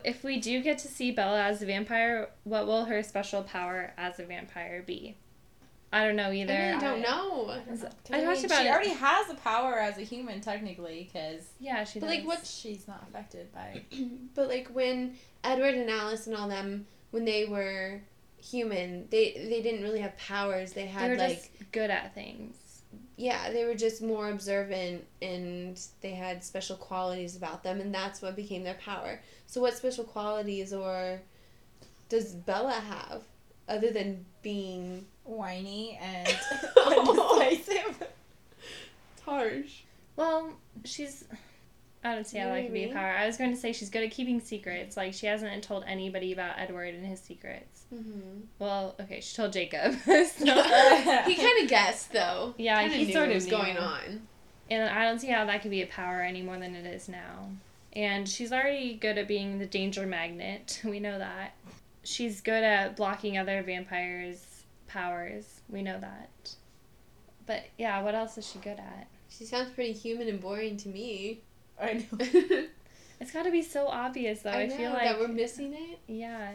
if 0.03 0.23
we 0.23 0.39
do 0.39 0.61
get 0.61 0.77
to 0.79 0.87
see 0.87 1.11
Bella 1.11 1.41
as 1.43 1.61
a 1.61 1.65
vampire, 1.65 2.29
what 2.43 2.67
will 2.67 2.85
her 2.85 3.01
special 3.03 3.41
power 3.43 3.91
as 3.97 4.19
a 4.19 4.25
vampire 4.25 4.83
be? 4.85 5.17
I 5.91 6.05
don't 6.05 6.15
know 6.15 6.31
either. 6.31 6.53
I 6.53 6.67
really 6.67 6.79
don't 6.79 6.99
I- 6.99 7.01
know. 7.01 7.49
I 7.49 7.57
talked 7.75 8.43
about 8.45 8.61
she 8.61 8.67
it- 8.67 8.71
already 8.71 8.89
has 8.91 9.27
the 9.27 9.35
power 9.35 9.79
as 9.79 9.97
a 9.97 10.01
human 10.01 10.39
technically 10.41 11.09
because 11.11 11.43
Yeah, 11.59 11.83
she 11.83 11.99
But, 11.99 12.07
does. 12.07 12.15
like, 12.17 12.27
what- 12.27 12.45
she's 12.45 12.87
not 12.87 13.03
affected 13.09 13.51
by. 13.53 13.81
But 14.35 14.49
like 14.49 14.67
when 14.69 15.15
Edward 15.43 15.73
and 15.75 15.89
Alice 15.89 16.27
and 16.27 16.35
all 16.35 16.47
them, 16.47 16.85
when 17.11 17.25
they 17.25 17.45
were 17.45 18.01
human, 18.37 19.07
they 19.09 19.31
they 19.49 19.61
didn't 19.61 19.81
really 19.83 19.99
have 19.99 20.15
powers. 20.17 20.73
They 20.73 20.83
They 20.83 20.87
had 20.87 21.11
were 21.11 21.17
like 21.17 21.37
just 21.37 21.71
good 21.71 21.89
at 21.89 22.13
things. 22.13 22.55
yeah, 23.17 23.51
they 23.51 23.65
were 23.65 23.75
just 23.75 24.01
more 24.01 24.29
observant 24.29 25.05
and 25.21 25.79
they 26.01 26.11
had 26.11 26.43
special 26.43 26.75
qualities 26.77 27.35
about 27.35 27.63
them, 27.63 27.81
and 27.81 27.93
that's 27.93 28.21
what 28.21 28.35
became 28.35 28.63
their 28.63 28.75
power. 28.75 29.21
So 29.47 29.59
what 29.59 29.73
special 29.75 30.03
qualities 30.03 30.71
or 30.71 31.21
does 32.09 32.33
Bella 32.33 32.73
have 32.73 33.23
other 33.67 33.91
than 33.91 34.25
being 34.41 35.05
whiny 35.29 35.99
and 36.01 36.27
undecisive. 36.85 38.03
harsh? 39.25 39.81
Well, 40.15 40.53
she's 40.85 41.23
I 42.03 42.15
don't 42.15 42.25
see 42.25 42.37
how 42.37 42.47
that 42.47 42.63
could 42.63 42.73
be 42.73 42.85
a 42.85 42.93
power. 42.93 43.09
I 43.11 43.25
was 43.27 43.35
going 43.35 43.51
to 43.51 43.57
say 43.57 43.73
she's 43.73 43.89
good 43.89 44.03
at 44.03 44.11
keeping 44.11 44.39
secrets. 44.39 44.95
Like 44.95 45.13
she 45.13 45.25
hasn't 45.27 45.63
told 45.63 45.83
anybody 45.85 46.31
about 46.31 46.57
Edward 46.57 46.93
and 46.95 47.05
his 47.05 47.19
secrets. 47.19 47.83
Mm-hmm. 47.93 48.41
Well, 48.57 48.95
okay, 49.01 49.19
she 49.19 49.35
told 49.35 49.51
Jacob. 49.51 49.95
so, 50.05 50.13
he 50.45 51.35
kind 51.35 51.63
of 51.63 51.67
guessed 51.69 52.13
though. 52.13 52.53
Yeah, 52.57 52.79
Kinda 52.81 52.95
he 52.95 53.05
knew 53.07 53.13
sort 53.13 53.27
what 53.27 53.29
of 53.31 53.35
was 53.35 53.45
going 53.47 53.73
knew. 53.73 53.79
on. 53.81 54.21
and 54.69 54.89
I 54.89 55.03
don't 55.03 55.19
see 55.19 55.27
how 55.27 55.45
that 55.45 55.61
could 55.61 55.71
be 55.71 55.81
a 55.81 55.87
power 55.87 56.21
any 56.21 56.41
more 56.41 56.57
than 56.57 56.73
it 56.75 56.85
is 56.85 57.09
now. 57.09 57.49
And 57.93 58.29
she's 58.29 58.53
already 58.53 58.93
good 58.95 59.17
at 59.17 59.27
being 59.27 59.59
the 59.59 59.65
danger 59.65 60.05
magnet. 60.05 60.79
We 60.85 60.99
know 60.99 61.17
that. 61.17 61.53
She's 62.03 62.39
good 62.39 62.63
at 62.63 62.95
blocking 62.95 63.37
other 63.37 63.61
vampires' 63.61 64.45
powers. 64.89 65.61
We 65.69 65.81
know 65.81 65.99
that. 65.99 66.29
But 67.45 67.63
yeah, 67.77 68.01
what 68.03 68.13
else 68.15 68.37
is 68.37 68.45
she 68.49 68.59
good 68.59 68.79
at? 68.79 69.07
She 69.29 69.45
sounds 69.45 69.69
pretty 69.71 69.93
human 69.93 70.27
and 70.27 70.41
boring 70.41 70.75
to 70.77 70.89
me. 70.89 71.41
I 71.81 72.05
know. 72.11 72.63
It's 73.21 73.31
got 73.33 73.43
to 73.43 73.51
be 73.51 73.61
so 73.63 73.87
obvious 73.87 74.43
though. 74.43 74.49
I, 74.51 74.61
I, 74.61 74.65
know 74.67 74.77
feel 74.77 74.91
like 74.91 75.03
that 75.03 75.19
we're 75.19 75.27
missing 75.27 75.73
it. 75.73 75.99
yeah. 76.07 76.51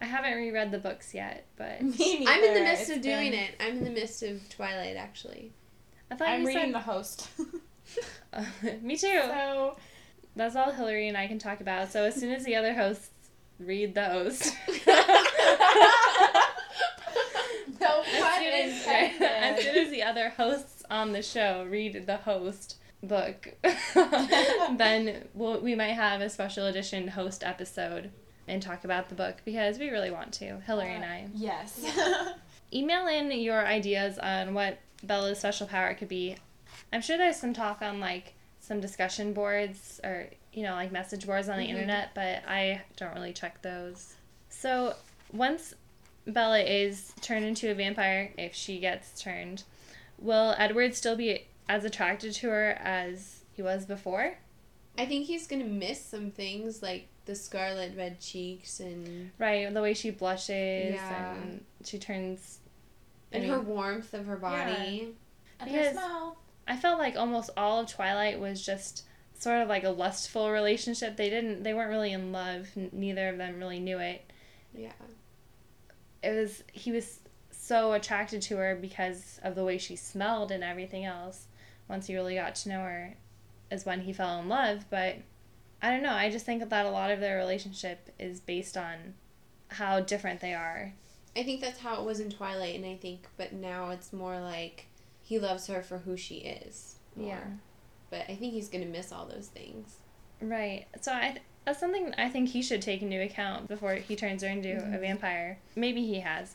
I 0.00 0.04
haven't 0.06 0.32
reread 0.34 0.70
the 0.70 0.78
books 0.78 1.12
yet, 1.12 1.44
but 1.56 1.82
Me 1.82 2.24
I'm 2.26 2.42
in 2.42 2.54
the 2.54 2.60
neither. 2.60 2.62
midst 2.62 2.88
of 2.90 3.02
doing 3.02 3.32
been- 3.32 3.40
it. 3.40 3.50
I'm 3.60 3.76
in 3.78 3.84
the 3.84 3.90
midst 3.90 4.22
of 4.22 4.48
Twilight, 4.48 4.96
actually. 4.96 5.52
I 6.10 6.14
thought 6.14 6.28
I'm 6.28 6.40
you 6.40 6.46
reading 6.46 6.62
said 6.66 6.74
the 6.74 6.78
host. 6.80 7.28
me 8.82 8.96
too. 8.96 9.20
so 9.26 9.76
That's 10.36 10.56
all 10.56 10.70
Hillary 10.72 11.08
and 11.08 11.18
I 11.18 11.26
can 11.26 11.38
talk 11.38 11.60
about. 11.60 11.92
So 11.92 12.04
as 12.04 12.14
soon 12.14 12.32
as 12.32 12.44
the 12.44 12.56
other 12.56 12.72
hosts 12.72 13.10
read 13.58 13.94
the 13.94 14.04
host, 14.06 14.54
no 14.86 14.94
as 18.64 18.82
soon 18.84 19.22
as, 19.22 19.62
soon 19.64 19.76
as 19.86 19.90
the 19.90 20.02
other 20.02 20.30
hosts 20.30 20.82
on 20.90 21.12
the 21.12 21.22
show 21.22 21.66
read 21.68 22.06
the 22.06 22.16
host 22.18 22.76
book, 23.02 23.54
then 24.76 25.28
we'll, 25.34 25.60
we 25.60 25.74
might 25.74 25.92
have 25.94 26.20
a 26.20 26.28
special 26.30 26.66
edition 26.66 27.08
host 27.08 27.44
episode 27.44 28.10
and 28.46 28.62
talk 28.62 28.84
about 28.84 29.08
the 29.08 29.14
book 29.14 29.36
because 29.44 29.78
we 29.78 29.90
really 29.90 30.10
want 30.10 30.32
to. 30.34 30.60
Hillary 30.60 30.94
and 30.94 31.04
I. 31.04 31.28
Yes. 31.34 31.84
Email 32.72 33.06
in 33.06 33.30
your 33.32 33.64
ideas 33.66 34.18
on 34.18 34.54
what 34.54 34.78
Bella's 35.02 35.38
special 35.38 35.66
power 35.66 35.94
could 35.94 36.08
be. 36.08 36.36
I'm 36.92 37.02
sure 37.02 37.16
there's 37.18 37.36
some 37.36 37.52
talk 37.54 37.82
on 37.82 38.00
like 38.00 38.34
some 38.60 38.80
discussion 38.80 39.32
boards 39.32 40.00
or 40.04 40.28
you 40.52 40.62
know 40.62 40.72
like 40.74 40.92
message 40.92 41.26
boards 41.26 41.48
on 41.48 41.58
the 41.58 41.66
Mhm. 41.66 41.70
internet, 41.70 42.10
but 42.14 42.42
I 42.46 42.82
don't 42.96 43.14
really 43.14 43.32
check 43.32 43.62
those. 43.62 44.14
So 44.48 44.94
once 45.32 45.74
Bella 46.32 46.60
is 46.60 47.12
turned 47.20 47.44
into 47.44 47.70
a 47.70 47.74
vampire, 47.74 48.32
if 48.36 48.54
she 48.54 48.78
gets 48.78 49.20
turned, 49.20 49.64
will 50.18 50.54
Edward 50.58 50.94
still 50.94 51.16
be 51.16 51.46
as 51.68 51.84
attracted 51.84 52.34
to 52.34 52.50
her 52.50 52.70
as 52.82 53.40
he 53.52 53.62
was 53.62 53.86
before? 53.86 54.36
I 54.96 55.06
think 55.06 55.26
he's 55.26 55.46
gonna 55.46 55.64
miss 55.64 56.04
some 56.04 56.30
things 56.30 56.82
like 56.82 57.08
the 57.24 57.34
scarlet 57.34 57.92
red 57.96 58.20
cheeks 58.20 58.80
and 58.80 59.30
Right, 59.38 59.72
the 59.72 59.82
way 59.82 59.94
she 59.94 60.10
blushes 60.10 60.94
Yeah. 60.94 61.34
and 61.34 61.64
she 61.84 61.98
turns. 61.98 62.58
I 63.32 63.36
and 63.36 63.44
mean, 63.44 63.52
her 63.52 63.60
warmth 63.60 64.14
of 64.14 64.26
her 64.26 64.36
body. 64.36 65.14
And 65.60 65.70
Because- 65.70 65.86
her 65.88 65.92
smell. 65.92 66.38
I 66.66 66.76
felt 66.76 66.98
like 66.98 67.16
almost 67.16 67.50
all 67.56 67.80
of 67.80 67.88
Twilight 67.90 68.38
was 68.40 68.64
just 68.64 69.04
sort 69.38 69.62
of 69.62 69.68
like 69.68 69.84
a 69.84 69.90
lustful 69.90 70.50
relationship. 70.50 71.16
They 71.16 71.30
didn't 71.30 71.62
they 71.62 71.72
weren't 71.74 71.90
really 71.90 72.12
in 72.12 72.32
love. 72.32 72.68
N- 72.76 72.90
Neither 72.92 73.28
of 73.28 73.38
them 73.38 73.58
really 73.58 73.78
knew 73.80 73.98
it. 73.98 74.30
Yeah. 74.74 74.92
It 76.22 76.34
was 76.34 76.64
he 76.72 76.92
was 76.92 77.20
so 77.50 77.92
attracted 77.92 78.42
to 78.42 78.56
her 78.56 78.76
because 78.76 79.40
of 79.42 79.54
the 79.54 79.64
way 79.64 79.78
she 79.78 79.96
smelled 79.96 80.50
and 80.50 80.64
everything 80.64 81.04
else. 81.04 81.46
Once 81.88 82.06
he 82.06 82.14
really 82.14 82.34
got 82.34 82.54
to 82.54 82.68
know 82.68 82.80
her 82.80 83.14
is 83.70 83.86
when 83.86 84.00
he 84.00 84.12
fell 84.12 84.40
in 84.40 84.48
love, 84.48 84.84
but 84.90 85.16
I 85.80 85.90
don't 85.90 86.02
know. 86.02 86.12
I 86.12 86.30
just 86.30 86.44
think 86.44 86.68
that 86.68 86.86
a 86.86 86.90
lot 86.90 87.10
of 87.10 87.20
their 87.20 87.36
relationship 87.36 88.10
is 88.18 88.40
based 88.40 88.76
on 88.76 89.14
how 89.68 90.00
different 90.00 90.40
they 90.40 90.54
are. 90.54 90.92
I 91.36 91.44
think 91.44 91.60
that's 91.60 91.78
how 91.78 92.00
it 92.00 92.04
was 92.04 92.20
in 92.20 92.30
Twilight, 92.30 92.74
and 92.74 92.84
I 92.84 92.96
think, 92.96 93.28
but 93.36 93.52
now 93.52 93.90
it's 93.90 94.12
more 94.12 94.40
like 94.40 94.86
he 95.22 95.38
loves 95.38 95.66
her 95.68 95.82
for 95.82 95.98
who 95.98 96.16
she 96.16 96.36
is. 96.36 96.96
more. 97.14 97.28
Yeah. 97.28 97.44
But 98.10 98.22
I 98.28 98.34
think 98.34 98.54
he's 98.54 98.68
gonna 98.68 98.86
miss 98.86 99.12
all 99.12 99.26
those 99.26 99.48
things. 99.48 99.96
Right. 100.40 100.86
So 101.00 101.12
I 101.12 101.38
that's 101.68 101.80
something 101.80 102.14
I 102.16 102.30
think 102.30 102.48
he 102.48 102.62
should 102.62 102.80
take 102.80 103.02
into 103.02 103.22
account 103.22 103.68
before 103.68 103.96
he 103.96 104.16
turns 104.16 104.42
her 104.42 104.48
into 104.48 104.70
a 104.70 104.80
mm-hmm. 104.80 105.00
vampire. 105.00 105.58
Maybe 105.76 106.06
he 106.06 106.20
has. 106.20 106.54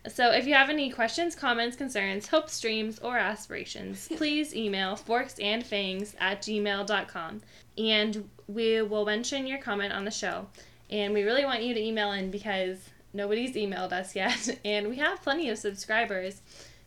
So 0.09 0.31
if 0.31 0.45
you 0.45 0.55
have 0.55 0.69
any 0.69 0.91
questions, 0.91 1.33
comments, 1.33 1.77
concerns, 1.77 2.27
hopes, 2.27 2.59
dreams, 2.59 2.99
or 2.99 3.17
aspirations, 3.17 4.09
please 4.17 4.53
email 4.53 4.97
forksandfangs 4.97 6.15
at 6.19 6.41
gmail.com 6.41 7.41
and 7.77 8.29
we 8.49 8.81
will 8.81 9.05
mention 9.05 9.47
your 9.47 9.59
comment 9.59 9.93
on 9.93 10.03
the 10.03 10.11
show. 10.11 10.47
And 10.91 11.13
we 11.13 11.23
really 11.23 11.45
want 11.45 11.63
you 11.63 11.73
to 11.73 11.79
email 11.79 12.11
in 12.11 12.31
because 12.31 12.89
nobody's 13.13 13.55
emailed 13.55 13.91
us 13.91 14.15
yet 14.15 14.59
and 14.65 14.89
we 14.89 14.97
have 14.97 15.21
plenty 15.21 15.49
of 15.49 15.57
subscribers. 15.57 16.41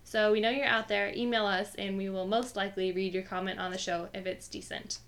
So 0.04 0.32
we 0.32 0.40
know 0.40 0.50
you're 0.50 0.66
out 0.66 0.88
there. 0.88 1.12
Email 1.16 1.46
us 1.46 1.74
and 1.76 1.96
we 1.96 2.08
will 2.08 2.26
most 2.26 2.56
likely 2.56 2.92
read 2.92 3.14
your 3.14 3.22
comment 3.22 3.58
on 3.58 3.70
the 3.70 3.78
show 3.78 4.08
if 4.14 4.26
it's 4.26 4.48
decent. 4.48 4.98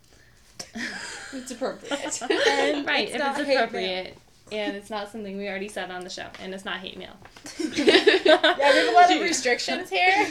It's 1.32 1.50
appropriate. 1.50 2.22
And 2.22 2.86
right, 2.86 3.08
it's 3.08 3.14
if 3.14 3.38
it's 3.38 3.50
appropriate. 3.50 4.16
And 4.52 4.76
it's 4.76 4.90
not 4.90 5.10
something 5.10 5.36
we 5.36 5.48
already 5.48 5.66
said 5.66 5.90
on 5.90 6.04
the 6.04 6.08
show, 6.08 6.28
and 6.40 6.54
it's 6.54 6.64
not 6.64 6.76
hate 6.78 6.96
mail. 6.96 7.16
Yeah, 7.58 8.54
there's 8.56 8.88
a 8.88 8.92
lot 8.92 9.12
of 9.12 9.20
restrictions 9.20 9.90
here. 9.90 10.24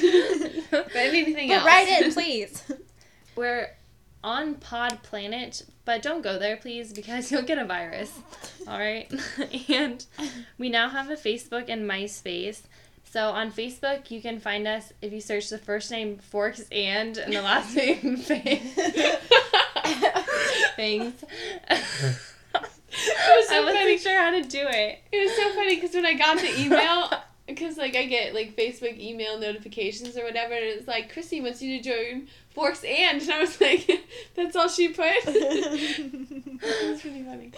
but 0.72 0.96
anything 0.96 1.50
but 1.50 1.58
else? 1.58 1.66
write 1.66 1.88
in, 1.90 2.14
please. 2.14 2.64
We're 3.36 3.72
on 4.26 4.56
Pod 4.56 5.04
Planet, 5.04 5.64
but 5.86 6.02
don't 6.02 6.24
go 6.24 6.40
there, 6.40 6.58
please, 6.58 6.92
because 6.92 7.32
you'll 7.32 7.44
get 7.44 7.60
a 7.60 7.66
virus. 7.66 8.12
All 8.68 8.80
right. 8.80 9.10
and 9.70 10.04
we 10.58 10.68
now 10.70 10.90
have 10.90 11.10
a 11.10 11.16
Facebook 11.16 11.70
and 11.70 11.90
MySpace. 11.90 12.62
So 13.04 13.30
on 13.30 13.52
Facebook, 13.52 14.12
you 14.12 14.22
can 14.22 14.40
find 14.40 14.68
us 14.68 14.92
if 15.02 15.14
you 15.14 15.22
search 15.22 15.50
the 15.50 15.60
first 15.60 15.90
name 15.92 16.18
Forks 16.18 16.66
and 16.72 17.18
and 17.18 17.32
the 17.32 17.42
last 17.42 17.74
name 17.78 18.18
Things. 18.18 18.74
It 22.98 23.38
was 23.38 23.48
so 23.48 23.56
I 23.56 23.60
wasn't 23.60 23.78
funny. 23.78 23.98
sure 23.98 24.20
how 24.20 24.32
to 24.32 24.42
do 24.42 24.66
it. 24.68 25.00
It 25.12 25.24
was 25.24 25.36
so 25.36 25.54
funny 25.54 25.76
because 25.76 25.94
when 25.94 26.06
I 26.06 26.14
got 26.14 26.38
the 26.40 26.60
email, 26.60 27.10
because 27.48 27.78
like 27.78 27.96
I 27.96 28.06
get 28.06 28.34
like 28.34 28.56
Facebook 28.56 29.00
email 29.00 29.38
notifications 29.38 30.18
or 30.18 30.24
whatever, 30.24 30.54
and 30.54 30.64
it's 30.64 30.88
like 30.88 31.14
Chrissy 31.14 31.42
wants 31.42 31.62
you 31.62 31.78
to 31.78 31.84
join 31.84 32.28
Forks 32.50 32.84
and, 32.86 33.22
and 33.22 33.32
I 33.32 33.40
was 33.42 33.60
like, 33.60 34.06
that's 34.34 34.56
all 34.56 34.70
she 34.70 34.88
put. 34.88 35.06
it 35.26 36.90
was 36.90 37.04
really 37.04 37.24
funny. 37.24 37.52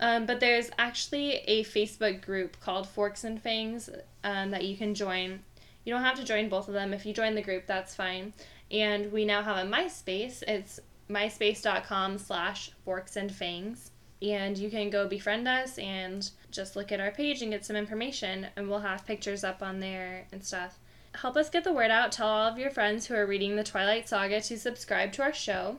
Um, 0.00 0.24
but 0.26 0.40
there's 0.40 0.70
actually 0.78 1.32
a 1.46 1.62
Facebook 1.64 2.24
group 2.24 2.58
called 2.60 2.88
Forks 2.88 3.24
and 3.24 3.40
Fangs 3.40 3.90
um, 4.24 4.50
that 4.50 4.64
you 4.64 4.76
can 4.76 4.94
join. 4.94 5.40
You 5.84 5.92
don't 5.92 6.04
have 6.04 6.16
to 6.16 6.24
join 6.24 6.48
both 6.48 6.68
of 6.68 6.74
them. 6.74 6.94
If 6.94 7.04
you 7.04 7.12
join 7.12 7.34
the 7.34 7.42
group, 7.42 7.66
that's 7.66 7.94
fine. 7.94 8.32
And 8.70 9.12
we 9.12 9.24
now 9.24 9.42
have 9.42 9.58
a 9.58 9.70
MySpace. 9.70 10.42
It's 10.48 10.80
myspace.com 11.10 12.18
slash 12.18 12.72
forks 12.84 13.16
and 13.16 13.30
fangs. 13.30 13.90
And 14.22 14.56
you 14.56 14.70
can 14.70 14.90
go 14.90 15.06
befriend 15.06 15.48
us 15.48 15.78
and 15.78 16.30
just 16.50 16.76
look 16.76 16.92
at 16.92 17.00
our 17.00 17.10
page 17.10 17.42
and 17.42 17.50
get 17.50 17.64
some 17.64 17.76
information. 17.76 18.46
And 18.56 18.68
we'll 18.68 18.80
have 18.80 19.06
pictures 19.06 19.44
up 19.44 19.62
on 19.62 19.80
there 19.80 20.26
and 20.32 20.44
stuff. 20.44 20.78
Help 21.14 21.36
us 21.36 21.50
get 21.50 21.64
the 21.64 21.72
word 21.72 21.90
out. 21.90 22.12
Tell 22.12 22.28
all 22.28 22.46
of 22.46 22.58
your 22.58 22.70
friends 22.70 23.06
who 23.06 23.14
are 23.14 23.26
reading 23.26 23.56
the 23.56 23.64
Twilight 23.64 24.08
Saga 24.08 24.40
to 24.42 24.58
subscribe 24.58 25.12
to 25.12 25.22
our 25.22 25.32
show. 25.32 25.78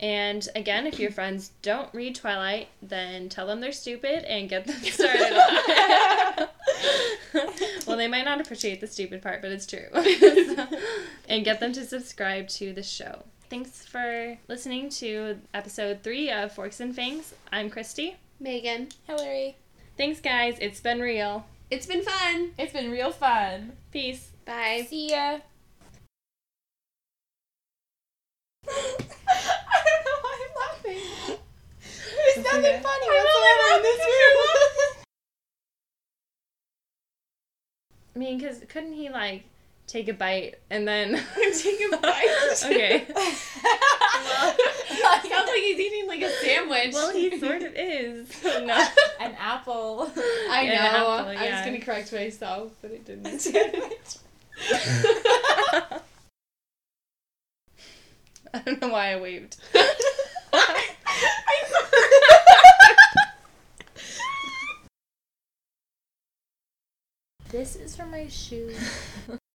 And 0.00 0.48
again, 0.56 0.86
if 0.86 0.98
your 0.98 1.10
friends 1.10 1.52
don't 1.62 1.92
read 1.92 2.14
Twilight, 2.14 2.68
then 2.82 3.28
tell 3.28 3.46
them 3.46 3.60
they're 3.60 3.72
stupid 3.72 4.24
and 4.24 4.48
get 4.48 4.66
them 4.66 4.76
started 4.82 5.32
on 5.32 6.48
well, 7.86 7.96
they 7.96 8.08
might 8.08 8.24
not 8.24 8.40
appreciate 8.40 8.80
the 8.80 8.86
stupid 8.86 9.22
part, 9.22 9.42
but 9.42 9.52
it's 9.52 9.66
true. 9.66 9.86
and 11.28 11.44
get 11.44 11.60
them 11.60 11.72
to 11.72 11.84
subscribe 11.84 12.48
to 12.48 12.72
the 12.72 12.82
show. 12.82 13.24
Thanks 13.50 13.84
for 13.84 14.38
listening 14.48 14.88
to 14.90 15.38
episode 15.52 16.02
three 16.02 16.30
of 16.30 16.52
Forks 16.52 16.80
and 16.80 16.94
Fangs. 16.94 17.34
I'm 17.52 17.70
Christy. 17.70 18.16
Megan. 18.40 18.88
Hillary. 19.06 19.56
Thanks, 19.96 20.20
guys. 20.20 20.56
It's 20.60 20.80
been 20.80 21.00
real. 21.00 21.46
It's 21.70 21.86
been 21.86 22.02
fun. 22.02 22.50
It's 22.58 22.72
been 22.72 22.90
real 22.90 23.12
fun. 23.12 23.72
Peace. 23.92 24.30
Bye. 24.44 24.84
See 24.88 25.10
ya. 25.10 25.38
I 28.68 28.96
don't 28.96 30.04
know 30.04 30.18
why 30.20 30.38
I'm 30.40 30.54
laughing. 30.60 31.02
There's 31.26 32.36
It's 32.36 32.44
nothing 32.44 32.60
okay. 32.64 32.80
funny 32.82 33.06
I'm 33.08 33.24
whatsoever 33.24 33.66
in 33.68 33.72
only 33.72 33.82
this 33.82 33.98
laughing 33.98 34.12
room. 34.12 34.94
I 38.14 38.18
mean, 38.18 38.38
because 38.38 38.58
couldn't 38.68 38.92
he, 38.92 39.08
like, 39.08 39.44
take 39.86 40.08
a 40.08 40.12
bite 40.14 40.54
and 40.70 40.86
then. 40.86 41.12
Take 41.58 41.80
a 41.92 41.96
bite. 41.96 42.62
okay. 42.64 43.06
Sounds 45.28 45.48
like 45.48 45.60
he's 45.60 45.78
eating 45.78 46.06
like 46.06 46.22
a 46.22 46.30
sandwich. 46.30 46.92
Well, 46.94 47.12
he 47.12 47.38
sort 47.38 47.62
of 47.62 47.72
is. 47.74 48.28
no. 48.44 48.86
An 49.20 49.34
apple. 49.38 50.10
I 50.50 50.66
know. 50.66 50.72
Yeah, 50.72 51.04
I 51.04 51.50
was 51.50 51.64
gonna 51.64 51.80
correct 51.80 52.12
myself, 52.12 52.72
but 52.82 52.90
it 52.90 53.04
didn't. 53.04 53.46
I 58.54 58.60
don't 58.64 58.80
know 58.80 58.88
why 58.88 59.12
I 59.12 59.20
waved. 59.20 59.56
This 67.50 67.76
is 67.76 67.94
for 67.94 68.06
my 68.06 68.26
shoe. 68.26 68.74